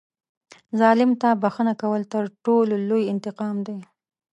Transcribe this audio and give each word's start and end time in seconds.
ظالم 0.79 1.11
ته 1.21 1.29
بښنه 1.41 1.73
کول 1.81 2.01
تر 2.13 2.23
ټولو 2.45 2.75
لوی 2.89 3.03
انتقام 3.13 3.55
دی. 3.67 3.79